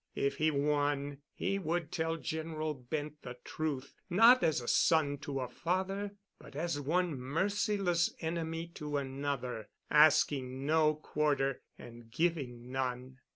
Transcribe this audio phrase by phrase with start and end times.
[0.15, 5.47] If he won he would tell General Bent the truth—not as a son to a
[5.47, 13.19] father, but as one merciless enemy to another, asking no quarter and giving none.